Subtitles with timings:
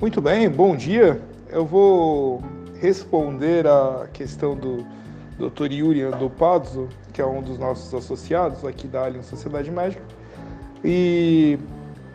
[0.00, 1.20] Muito bem, bom dia.
[1.50, 2.42] Eu vou
[2.80, 4.78] responder a questão do
[5.38, 5.70] Dr.
[5.70, 10.02] Yuri Andopazzo, que é um dos nossos associados aqui da Allianz Sociedade Médica.
[10.82, 11.58] E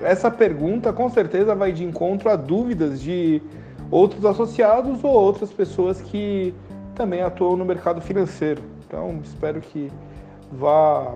[0.01, 3.39] essa pergunta com certeza vai de encontro a dúvidas de
[3.91, 6.55] outros associados ou outras pessoas que
[6.95, 8.63] também atuam no mercado financeiro.
[8.87, 9.91] Então, espero que
[10.51, 11.13] vá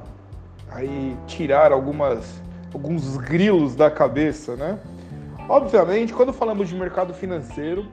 [0.69, 4.77] aí tirar algumas alguns grilos da cabeça, né?
[5.49, 7.87] Obviamente, quando falamos de mercado financeiro,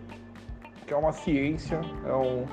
[0.87, 2.45] que é uma ciência, é um,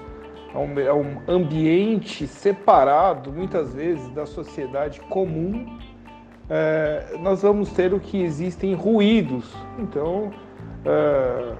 [0.53, 5.77] é um, é um ambiente separado, muitas vezes, da sociedade comum,
[6.49, 9.53] é, nós vamos ter o que existem ruídos.
[9.77, 10.31] Então,
[10.85, 11.53] é,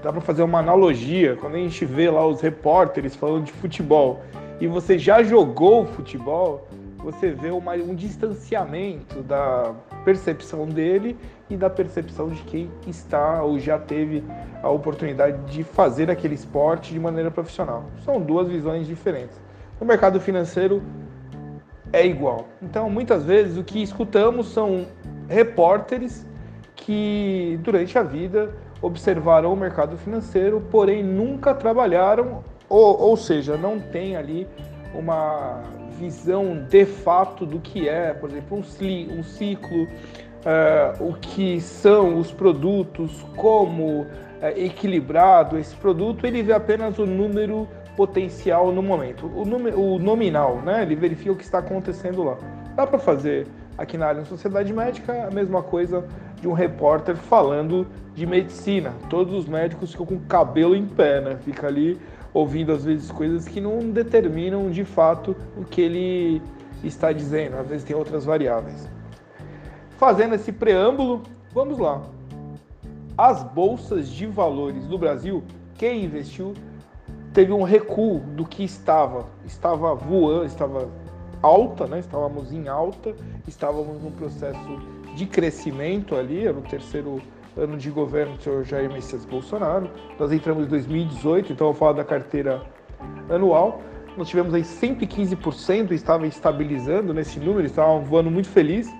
[0.00, 1.34] dá para fazer uma analogia.
[1.40, 4.20] Quando a gente vê lá os repórteres falando de futebol
[4.60, 6.68] e você já jogou futebol,
[7.02, 11.16] você vê uma, um distanciamento da percepção dele
[11.48, 14.22] e da percepção de quem está ou já teve
[14.62, 17.84] a oportunidade de fazer aquele esporte de maneira profissional.
[18.04, 19.40] São duas visões diferentes.
[19.80, 20.82] No mercado financeiro
[21.92, 22.46] é igual.
[22.62, 24.86] Então, muitas vezes o que escutamos são
[25.28, 26.26] repórteres
[26.76, 33.78] que durante a vida observaram o mercado financeiro, porém nunca trabalharam, ou, ou seja, não
[33.78, 34.46] tem ali
[34.94, 35.62] uma
[36.00, 42.18] visão de fato do que é, por exemplo, um, um ciclo, uh, o que são
[42.18, 44.08] os produtos, como uh,
[44.56, 49.42] equilibrado esse produto, ele vê apenas o número potencial no momento, o,
[49.78, 50.82] o nominal, né?
[50.82, 52.38] ele verifica o que está acontecendo lá.
[52.74, 56.06] Dá para fazer aqui na área da sociedade médica a mesma coisa
[56.40, 58.94] de um repórter falando de medicina.
[59.10, 61.36] Todos os médicos ficam com o cabelo em pé, né?
[61.44, 61.98] Fica ali
[62.32, 66.42] ouvindo às vezes coisas que não determinam de fato o que ele
[66.82, 68.88] está dizendo, às vezes tem outras variáveis.
[69.98, 71.22] Fazendo esse preâmbulo,
[71.52, 72.02] vamos lá.
[73.18, 75.42] As bolsas de valores do Brasil,
[75.76, 76.54] quem investiu
[77.34, 80.88] teve um recuo do que estava, estava voando, estava
[81.42, 81.98] alta, né?
[81.98, 83.14] Estávamos em alta,
[83.46, 84.78] estávamos num processo
[85.14, 87.20] de crescimento ali, era o terceiro
[87.56, 89.90] ano de governo do senhor Jair Messias Bolsonaro.
[90.18, 92.62] Nós entramos em 2018, então eu vou falar da carteira
[93.28, 93.82] anual.
[94.16, 98.92] Nós tivemos aí 115%, estava estabilizando nesse número, estava voando muito feliz.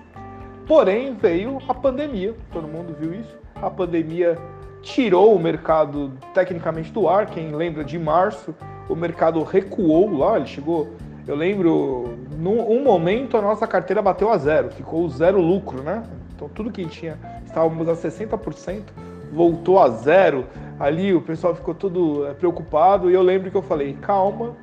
[0.67, 3.37] Porém, veio a pandemia, todo mundo viu isso.
[3.55, 4.37] A pandemia
[4.81, 7.27] tirou o mercado tecnicamente do ar.
[7.27, 8.55] Quem lembra de março,
[8.89, 10.89] o mercado recuou lá, ele chegou.
[11.27, 16.03] Eu lembro, num um momento a nossa carteira bateu a zero, ficou zero lucro, né?
[16.41, 18.85] Então tudo que tinha, estávamos a 60%,
[19.31, 20.47] voltou a zero.
[20.79, 24.57] Ali o pessoal ficou todo é, preocupado e eu lembro que eu falei, calma,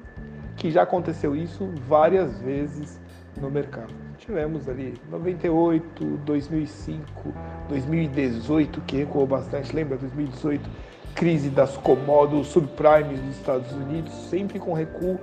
[0.57, 3.01] que já aconteceu isso várias vezes
[3.41, 3.95] no mercado.
[4.19, 7.33] Tivemos ali 98, 2005,
[7.69, 9.97] 2018, que recuou bastante, lembra?
[9.99, 10.69] 2018,
[11.15, 15.17] crise das commodities subprimes dos Estados Unidos, sempre com recuo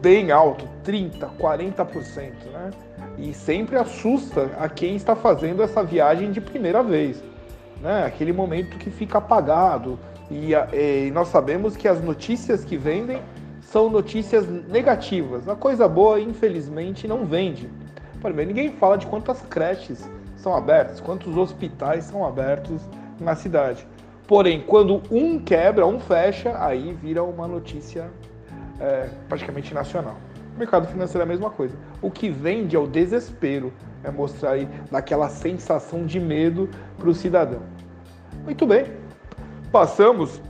[0.00, 2.70] bem alto, 30, 40%, né?
[3.18, 7.22] E sempre assusta a quem está fazendo essa viagem de primeira vez.
[7.80, 8.04] Né?
[8.04, 9.98] Aquele momento que fica apagado.
[10.30, 13.20] E, e nós sabemos que as notícias que vendem
[13.60, 15.48] são notícias negativas.
[15.48, 17.68] A coisa boa, infelizmente, não vende.
[18.20, 22.80] Primeiro, ninguém fala de quantas creches são abertas, quantos hospitais são abertos
[23.20, 23.86] na cidade.
[24.26, 28.10] Porém, quando um quebra, um fecha, aí vira uma notícia
[28.80, 30.16] é, praticamente nacional.
[30.56, 31.76] O mercado financeiro é a mesma coisa.
[32.00, 37.14] O que vende é o desespero, é mostrar aí daquela sensação de medo para o
[37.14, 37.60] cidadão.
[38.42, 38.86] Muito bem,
[39.70, 40.40] passamos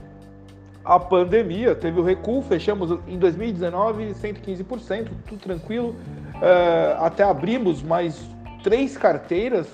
[0.85, 5.93] a pandemia, teve o recuo, fechamos em 2019 115%, tudo tranquilo.
[6.41, 8.17] É, até abrimos mais
[8.63, 9.67] três carteiras,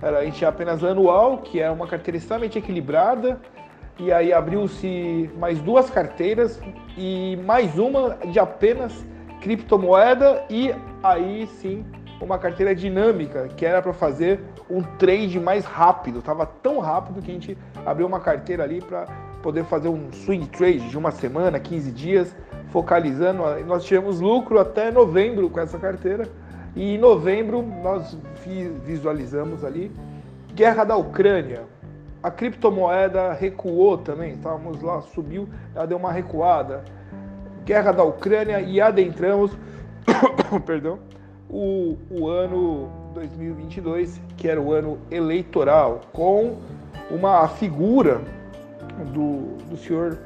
[0.00, 3.40] a gente tinha apenas anual, que é uma carteira extremamente equilibrada,
[3.98, 6.60] e aí abriu-se mais duas carteiras
[6.96, 9.04] e mais uma de apenas
[9.44, 11.84] criptomoeda e aí sim
[12.18, 16.22] uma carteira dinâmica, que era para fazer um trade mais rápido.
[16.22, 19.04] Tava tão rápido que a gente abriu uma carteira ali para
[19.42, 22.34] poder fazer um swing trade de uma semana, 15 dias,
[22.70, 23.42] focalizando.
[23.66, 26.26] Nós tivemos lucro até novembro com essa carteira.
[26.74, 28.16] E em novembro nós
[28.86, 29.92] visualizamos ali
[30.54, 31.64] guerra da Ucrânia.
[32.22, 36.82] A criptomoeda recuou também, estávamos lá, subiu, ela deu uma recuada
[37.64, 39.50] guerra da Ucrânia e adentramos
[40.64, 40.98] perdão,
[41.48, 46.58] o, o ano 2022, que era o ano eleitoral, com
[47.10, 48.20] uma figura
[49.12, 50.18] do, do senhor,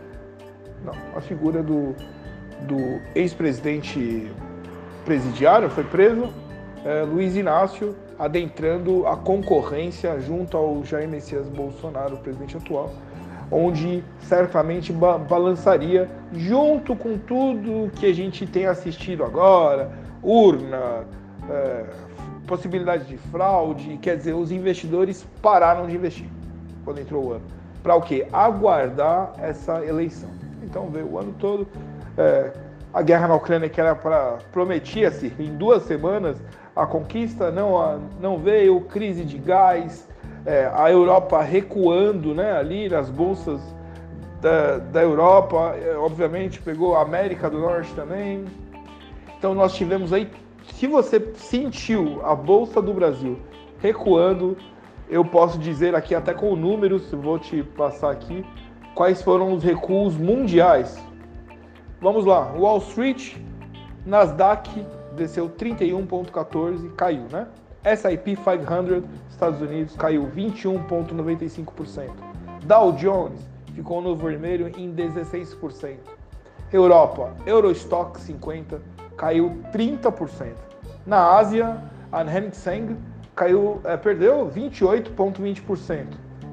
[0.84, 1.94] não, a figura do,
[2.62, 4.30] do ex-presidente
[5.04, 6.32] presidiário, foi preso,
[6.84, 12.92] é, Luiz Inácio, adentrando a concorrência junto ao Jair Messias Bolsonaro, o presidente atual,
[13.50, 19.90] onde certamente ba balançaria junto com tudo que a gente tem assistido agora,
[20.22, 21.04] urna,
[21.48, 21.84] é,
[22.46, 26.28] possibilidade de fraude, quer dizer, os investidores pararam de investir
[26.84, 27.44] quando entrou o ano.
[27.82, 28.26] Para o quê?
[28.32, 30.30] Aguardar essa eleição.
[30.62, 31.66] Então veio o ano todo.
[32.16, 32.52] É,
[32.92, 36.38] a guerra na Ucrânia que era para prometia-se em duas semanas
[36.74, 40.08] a conquista não não veio crise de gás
[40.46, 43.60] é, a Europa recuando né ali nas bolsas
[44.40, 48.44] da, da Europa é, obviamente pegou a América do Norte também
[49.36, 50.30] então nós tivemos aí
[50.74, 53.38] se você sentiu a bolsa do Brasil
[53.78, 54.56] recuando
[55.08, 58.44] eu posso dizer aqui até com números vou te passar aqui
[58.94, 61.08] quais foram os recuos mundiais
[62.00, 63.34] Vamos lá, Wall Street,
[64.06, 64.86] Nasdaq
[65.16, 67.48] desceu 31,14, caiu, né?
[67.84, 72.10] S&P 500, Estados Unidos, caiu 21,95%.
[72.64, 73.40] Dow Jones
[73.74, 75.96] ficou no vermelho em 16%.
[76.72, 78.80] Europa, Eurostock 50,
[79.16, 80.52] caiu 30%.
[81.06, 81.82] Na Ásia,
[82.12, 82.96] a Hang Seng
[83.34, 86.06] caiu, é, perdeu 28,20%.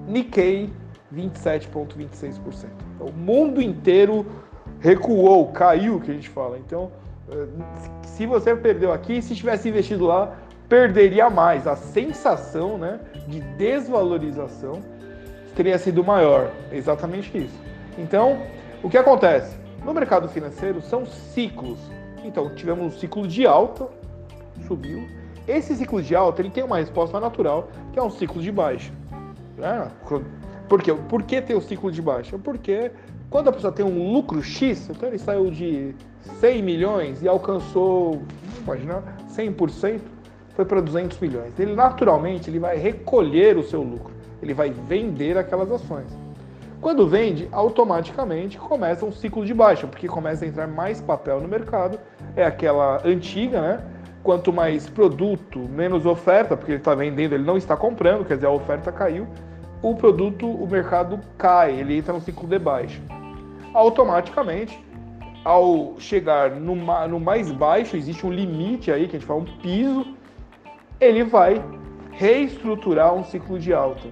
[0.07, 0.71] Nikkei,
[1.13, 2.69] 27,26%.
[2.95, 4.25] Então, o mundo inteiro
[4.79, 6.57] recuou, caiu, que a gente fala.
[6.57, 6.91] Então,
[7.29, 7.47] eh,
[8.03, 10.35] se você perdeu aqui, se tivesse investido lá,
[10.67, 11.67] perderia mais.
[11.67, 14.81] A sensação né, de desvalorização
[15.55, 16.51] teria sido maior.
[16.71, 17.59] Exatamente isso.
[17.97, 18.41] Então,
[18.83, 19.57] o que acontece?
[19.83, 21.79] No mercado financeiro são ciclos.
[22.23, 23.87] Então, tivemos um ciclo de alta,
[24.67, 25.07] subiu.
[25.47, 28.91] Esse ciclo de alta ele tem uma resposta natural, que é um ciclo de baixa.
[29.57, 29.91] Né?
[30.67, 30.93] Por quê?
[31.07, 32.37] Por que ter o ciclo de baixa?
[32.39, 32.91] Porque
[33.29, 35.93] quando a pessoa tem um lucro X, então ele saiu de
[36.39, 38.23] 100 milhões e alcançou,
[38.63, 40.01] imagina, 100%,
[40.55, 41.57] foi para 200 milhões.
[41.59, 46.07] Ele naturalmente ele vai recolher o seu lucro, ele vai vender aquelas ações.
[46.81, 51.47] Quando vende, automaticamente começa um ciclo de baixa, porque começa a entrar mais papel no
[51.47, 51.99] mercado.
[52.35, 53.83] É aquela antiga, né?
[54.21, 58.47] Quanto mais produto, menos oferta, porque ele está vendendo, ele não está comprando, quer dizer,
[58.47, 59.27] a oferta caiu.
[59.81, 62.99] O produto, o mercado cai, ele entra no ciclo de baixa
[63.75, 64.81] automaticamente,
[65.43, 70.07] ao chegar no, mais baixo, existe um limite aí, que a gente fala um piso,
[70.99, 71.63] ele vai
[72.11, 74.07] reestruturar um ciclo de alta.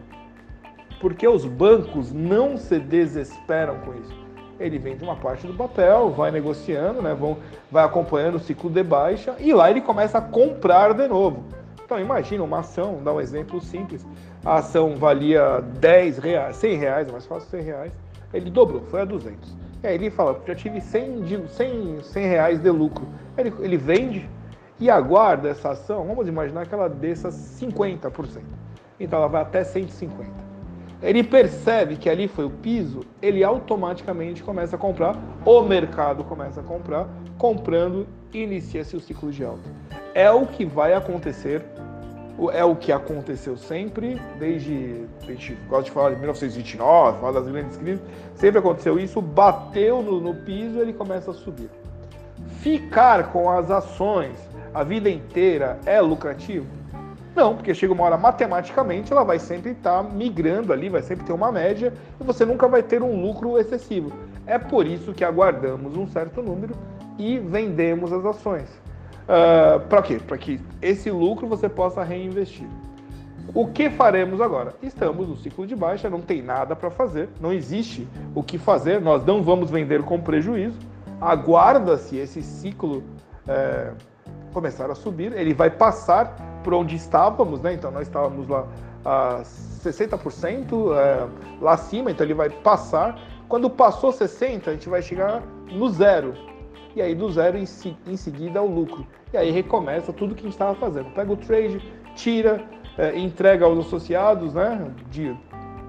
[1.00, 4.24] Porque os bancos não se desesperam com isso.
[4.60, 7.38] Ele vende uma parte do papel, vai negociando, né, vão,
[7.72, 11.44] vai acompanhando o ciclo de baixa e lá ele começa a comprar de novo.
[11.84, 14.06] Então imagina uma ação, dá um exemplo simples.
[14.46, 17.92] A ação valia 10 reais, 100 reais, é mais fácil 100 reais
[18.34, 19.56] ele dobrou, foi a 200.
[19.84, 23.06] E aí ele fala, já tive 100, de, 100, 100 reais de lucro.
[23.38, 24.28] Ele, ele vende
[24.80, 28.42] e aguarda essa ação, vamos imaginar que ela desça 50%.
[29.00, 30.44] Então ela vai até 150.
[31.02, 36.62] Ele percebe que ali foi o piso, ele automaticamente começa a comprar, o mercado começa
[36.62, 39.70] a comprar, comprando, inicia-se o ciclo de alta.
[40.14, 41.62] É o que vai acontecer
[42.52, 47.48] é o que aconteceu sempre, desde, a gente gosta de falar de 1929, falar das
[47.48, 48.02] grandes crises,
[48.36, 51.70] sempre aconteceu isso, bateu no, no piso ele começa a subir.
[52.60, 54.36] Ficar com as ações
[54.74, 56.66] a vida inteira é lucrativo?
[57.36, 61.26] Não, porque chega uma hora matematicamente ela vai sempre estar tá migrando ali, vai sempre
[61.26, 64.12] ter uma média e você nunca vai ter um lucro excessivo.
[64.46, 66.76] É por isso que aguardamos um certo número
[67.18, 68.70] e vendemos as ações.
[69.24, 70.20] Uh, para quê?
[70.26, 72.68] Para que esse lucro você possa reinvestir.
[73.54, 74.74] O que faremos agora?
[74.82, 79.02] Estamos no ciclo de baixa, não tem nada para fazer, não existe o que fazer,
[79.02, 80.78] nós não vamos vender com prejuízo.
[81.20, 83.04] Aguarda-se esse ciclo
[83.48, 83.92] é,
[84.54, 87.74] começar a subir, ele vai passar por onde estávamos, né?
[87.74, 88.66] Então nós estávamos lá
[89.04, 91.28] a 60% é,
[91.62, 93.20] lá acima, então ele vai passar.
[93.50, 96.34] Quando passou 60, a gente vai chegar no zero
[96.96, 97.66] e aí do zero em,
[98.08, 99.06] em seguida ao lucro.
[99.34, 101.10] E aí recomeça tudo que a gente estava fazendo.
[101.14, 101.82] Pega o trade,
[102.16, 102.64] tira,
[102.98, 105.36] é, entrega aos associados né, de,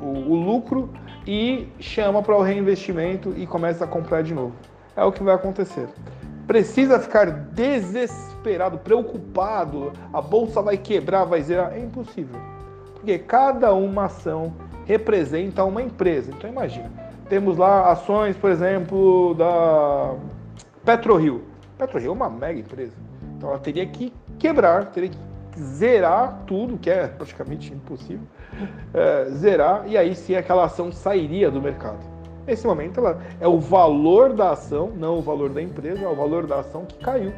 [0.00, 0.90] o, o lucro
[1.26, 4.54] e chama para o reinvestimento e começa a comprar de novo.
[4.96, 5.88] É o que vai acontecer.
[6.46, 11.72] Precisa ficar desesperado, preocupado, a bolsa vai quebrar, vai zerar.
[11.72, 12.38] É impossível.
[12.94, 14.52] Porque cada uma ação
[14.84, 16.30] representa uma empresa.
[16.30, 16.90] Então imagina,
[17.28, 20.14] temos lá ações, por exemplo, da
[20.84, 21.44] PetroRio.
[21.78, 22.92] PetroRio é uma mega empresa.
[23.36, 25.18] Então ela teria que quebrar, teria que
[25.58, 28.26] zerar tudo, que é praticamente impossível,
[28.92, 32.13] é, zerar, e aí sim aquela ação sairia do mercado.
[32.46, 36.14] Nesse momento ela é o valor da ação, não o valor da empresa, é o
[36.14, 37.32] valor da ação que caiu.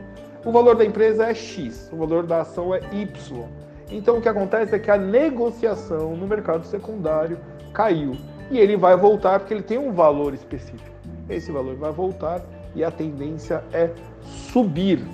[0.45, 3.45] O valor da empresa é X, o valor da ação é Y.
[3.91, 7.39] Então o que acontece é que a negociação no mercado secundário
[7.73, 8.17] caiu.
[8.49, 10.95] e ele vai voltar porque ele tem um valor específico.
[11.29, 12.41] Esse valor vai voltar
[12.77, 13.91] e a tendência é
[14.23, 15.05] subir.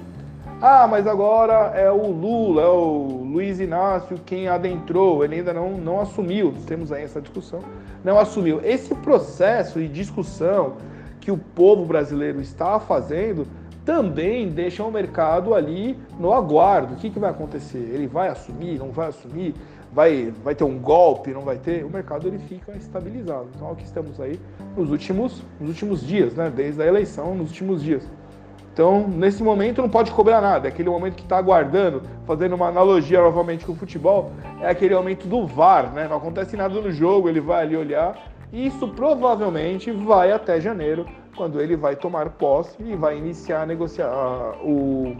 [0.64, 5.72] Ah, mas agora é o Lula, é o Luiz Inácio quem adentrou, ele ainda não,
[5.72, 7.58] não assumiu, temos aí essa discussão,
[8.04, 8.60] não assumiu.
[8.62, 10.76] Esse processo de discussão
[11.20, 13.44] que o povo brasileiro está fazendo
[13.84, 16.94] também deixa o mercado ali no aguardo.
[16.94, 17.78] O que, que vai acontecer?
[17.78, 19.56] Ele vai assumir, não vai assumir?
[19.92, 21.84] Vai, vai ter um golpe, não vai ter?
[21.84, 23.48] O mercado ele fica estabilizado.
[23.52, 24.38] Então, é o que estamos aí
[24.76, 26.52] nos últimos, nos últimos dias, né?
[26.54, 28.08] desde a eleição, nos últimos dias.
[28.72, 30.66] Então, nesse momento não pode cobrar nada.
[30.66, 34.94] É aquele momento que está aguardando, fazendo uma analogia novamente com o futebol, é aquele
[34.94, 36.08] momento do VAR, né?
[36.08, 38.16] Não acontece nada no jogo, ele vai ali olhar.
[38.50, 43.66] E isso provavelmente vai até janeiro, quando ele vai tomar posse e vai iniciar a
[43.66, 44.08] negociar
[44.62, 45.16] o,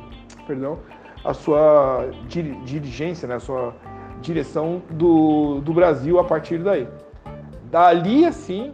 [0.47, 0.79] perdão,
[1.23, 3.35] a sua dirigência, né?
[3.35, 3.75] A sua
[4.23, 6.89] direção do, do Brasil a partir daí.
[7.65, 8.73] Dali, assim,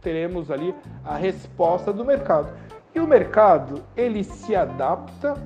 [0.00, 2.48] teremos ali a resposta do mercado.
[2.94, 5.36] E o mercado, ele se adapta,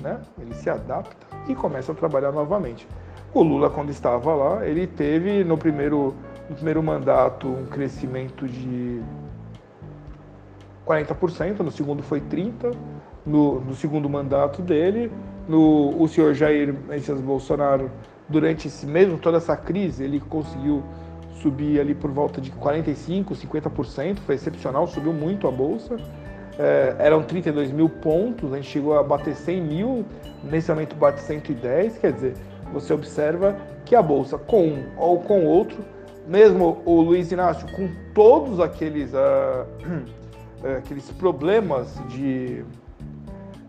[0.00, 0.20] né?
[0.38, 1.16] Ele se adapta
[1.48, 2.86] e começa a trabalhar novamente.
[3.32, 6.14] O Lula, quando estava lá, ele teve no primeiro,
[6.48, 9.02] no primeiro mandato um crescimento de
[10.86, 12.74] 40%, no segundo foi 30%,
[13.26, 15.12] no, no segundo mandato dele,
[15.46, 17.90] no, o senhor Jair Messias Bolsonaro,
[18.28, 20.82] durante esse mesmo, toda essa crise, ele conseguiu
[21.34, 25.96] subir ali por volta de 45%, 50%, foi excepcional, subiu muito a bolsa
[26.58, 30.04] é, eram 32 mil pontos, a gente chegou a bater 100 mil,
[30.42, 32.34] nesse momento bate 110, quer dizer,
[32.72, 35.78] você observa que a Bolsa, com um ou com outro,
[36.26, 39.64] mesmo o Luiz Inácio, com todos aqueles, uh,
[40.78, 42.64] aqueles problemas de,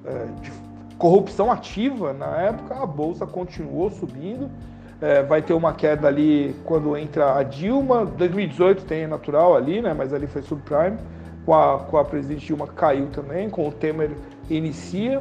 [0.03, 0.51] uh, de,
[0.97, 4.45] corrupção ativa na época, a Bolsa continuou subindo.
[4.45, 9.93] Uh, vai ter uma queda ali quando entra a Dilma, 2018 tem natural ali, né,
[9.93, 10.97] mas ali foi subprime
[11.49, 14.11] com a, com a presidente Dilma caiu também, com o Temer
[14.51, 15.19] inicia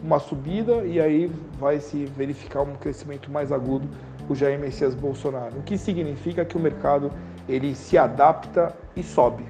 [0.00, 1.26] uma subida e aí
[1.58, 3.88] vai se verificar um crescimento mais agudo
[4.28, 5.58] o Jair Messias Bolsonaro.
[5.58, 7.10] O que significa que o mercado
[7.48, 9.44] ele se adapta e sobe.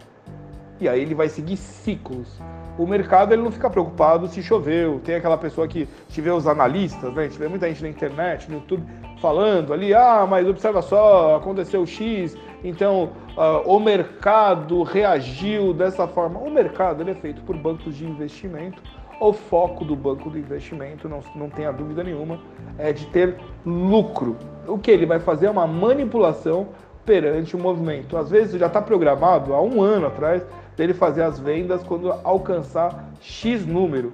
[0.80, 2.40] E aí ele vai seguir ciclos.
[2.78, 5.00] O mercado ele não fica preocupado se choveu.
[5.04, 7.28] Tem aquela pessoa que tiver os analistas, né?
[7.28, 8.84] Tiver muita gente na internet, no YouTube
[9.20, 16.38] falando ali, ah, mas observa só, aconteceu X, então uh, o mercado reagiu dessa forma.
[16.38, 18.82] O mercado ele é feito por bancos de investimento.
[19.18, 22.38] O foco do banco de investimento, não, não tenha dúvida nenhuma,
[22.76, 24.36] é de ter lucro.
[24.68, 26.68] O que ele vai fazer é uma manipulação
[27.06, 28.16] perante o movimento.
[28.16, 30.44] Às vezes já está programado há um ano atrás
[30.76, 34.12] dele fazer as vendas quando alcançar X número.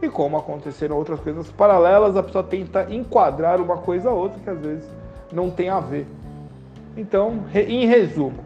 [0.00, 4.50] E como aconteceram outras coisas paralelas, a pessoa tenta enquadrar uma coisa a outra que
[4.50, 4.90] às vezes
[5.32, 6.06] não tem a ver.
[6.96, 8.40] Então, em resumo,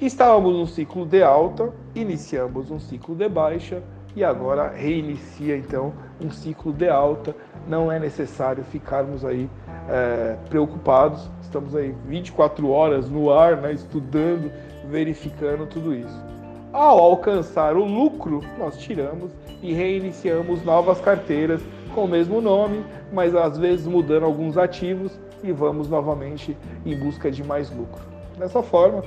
[0.00, 3.82] estávamos num ciclo de alta, iniciamos um ciclo de baixa
[4.14, 7.34] e agora reinicia então um ciclo de alta.
[7.66, 9.48] Não é necessário ficarmos aí
[9.88, 11.30] é, preocupados.
[11.40, 14.50] Estamos aí 24 horas no ar, né, estudando,
[14.90, 16.37] verificando tudo isso.
[16.72, 19.32] Ao alcançar o lucro, nós tiramos
[19.62, 21.62] e reiniciamos novas carteiras
[21.94, 27.30] com o mesmo nome, mas às vezes mudando alguns ativos e vamos novamente em busca
[27.30, 28.02] de mais lucro.
[28.36, 29.02] Dessa forma,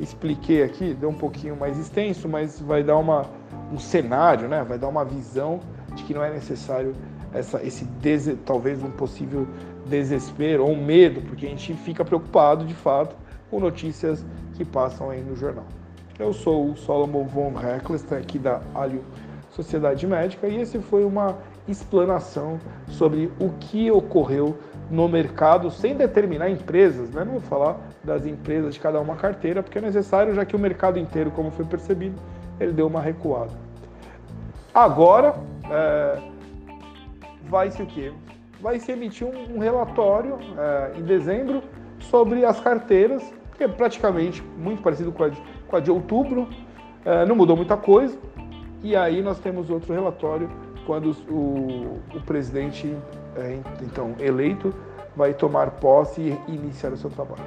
[0.00, 3.26] expliquei aqui, deu um pouquinho mais extenso, mas vai dar uma,
[3.72, 4.64] um cenário, né?
[4.64, 5.60] vai dar uma visão
[5.94, 6.96] de que não é necessário
[7.32, 7.86] essa, esse
[8.44, 9.46] talvez um possível
[9.86, 13.14] desespero ou medo, porque a gente fica preocupado de fato
[13.50, 15.66] com notícias que passam aí no jornal.
[16.16, 19.02] Eu sou o Solomon von Hecklester aqui da Alio
[19.50, 24.56] Sociedade Médica e esse foi uma explanação sobre o que ocorreu
[24.88, 27.24] no mercado sem determinar empresas, né?
[27.24, 30.58] não vou falar das empresas de cada uma carteira, porque é necessário, já que o
[30.58, 32.14] mercado inteiro, como foi percebido,
[32.60, 33.52] ele deu uma recuada.
[34.72, 35.34] Agora,
[35.68, 36.18] é,
[37.48, 38.12] vai se o quê?
[38.60, 41.60] Vai se emitir um, um relatório é, em dezembro
[41.98, 43.22] sobre as carteiras,
[43.56, 45.40] que é praticamente muito parecido com a de,
[45.80, 46.48] de outubro,
[47.04, 48.16] é, não mudou muita coisa,
[48.82, 50.50] e aí nós temos outro relatório
[50.86, 52.96] quando o, o presidente
[53.36, 54.74] é, então eleito
[55.16, 57.42] vai tomar posse e iniciar o seu trabalho.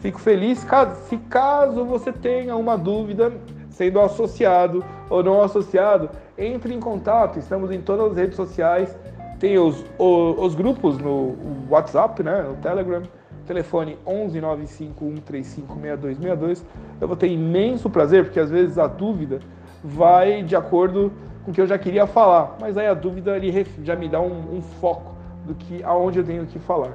[0.00, 3.32] Fico feliz caso, se caso você tenha uma dúvida
[3.70, 7.38] sendo associado ou não associado, entre em contato.
[7.38, 8.96] Estamos em todas as redes sociais.
[9.38, 11.34] Tem os, os, os grupos no
[11.68, 13.02] WhatsApp, né, no Telegram,
[13.50, 16.62] telefone 11 951356262.
[17.00, 19.40] Eu vou ter imenso prazer, porque às vezes a dúvida
[19.82, 21.12] vai de acordo
[21.44, 24.20] com o que eu já queria falar, mas aí a dúvida ele já me dá
[24.20, 26.92] um, um foco do que aonde eu tenho que falar.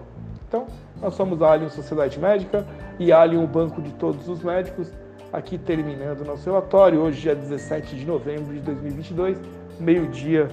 [0.48, 0.68] Então,
[1.02, 2.66] nós somos a Alien Sociedade Médica
[2.98, 4.90] e Alien o banco de todos os médicos.
[5.34, 7.02] aqui terminando o nosso relatório.
[7.02, 9.38] Hoje é 17 de novembro de 2022,
[9.78, 10.48] meio-dia,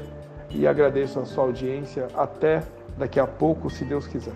[0.50, 2.08] e agradeço a sua audiência.
[2.16, 2.64] Até
[2.98, 4.34] daqui a pouco, se Deus quiser.